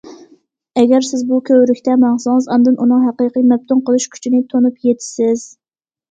ئەگەر 0.83 1.03
سىز 1.07 1.25
بۇ 1.31 1.35
كۆۋرۈكتە 1.49 1.97
ماڭسىڭىز 2.03 2.47
ئاندىن 2.55 2.79
ئۇنىڭ 2.85 3.03
ھەقىقىي« 3.09 3.45
مەپتۇن 3.51 3.83
قىلىش» 3.91 4.07
كۈچىنى 4.15 4.41
تونۇپ 4.55 4.81
يېتىسىز. 4.89 5.45